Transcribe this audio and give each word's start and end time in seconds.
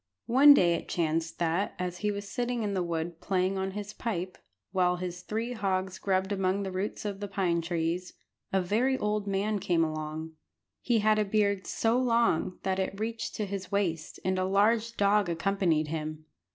One 0.25 0.55
day 0.55 0.73
it 0.73 0.89
chanced 0.89 1.37
that, 1.37 1.75
as 1.77 1.99
he 1.99 2.09
was 2.09 2.27
sitting 2.27 2.63
in 2.63 2.73
the 2.73 2.81
wood 2.81 3.21
playing 3.21 3.59
on 3.59 3.69
his 3.77 3.93
pipe, 3.93 4.35
while 4.71 4.95
his 4.95 5.21
three 5.21 5.53
hogs 5.53 5.99
grubbed 5.99 6.31
among 6.31 6.63
the 6.63 6.71
roots 6.71 7.05
of 7.05 7.19
the 7.19 7.27
pine 7.27 7.61
trees, 7.61 8.13
a 8.51 8.63
very 8.63 8.97
old 8.97 9.27
man 9.27 9.59
came 9.59 9.83
along. 9.83 10.31
He 10.81 11.01
had 11.01 11.19
a 11.19 11.23
beard 11.23 11.67
so 11.67 11.99
long 11.99 12.57
that 12.63 12.79
it 12.79 12.99
reached 12.99 13.35
to 13.35 13.45
his 13.45 13.71
waist, 13.71 14.19
and 14.25 14.39
a 14.39 14.45
large 14.45 14.97
dog 14.97 15.29
accompanied 15.29 15.89
him. 15.89 16.25